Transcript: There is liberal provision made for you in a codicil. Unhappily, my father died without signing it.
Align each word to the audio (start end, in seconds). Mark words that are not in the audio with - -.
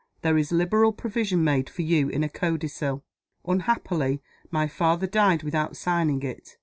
There 0.23 0.35
is 0.35 0.51
liberal 0.51 0.93
provision 0.93 1.43
made 1.43 1.69
for 1.69 1.83
you 1.83 2.09
in 2.09 2.23
a 2.23 2.27
codicil. 2.27 3.03
Unhappily, 3.45 4.19
my 4.49 4.67
father 4.67 5.05
died 5.05 5.43
without 5.43 5.77
signing 5.77 6.23
it. 6.23 6.57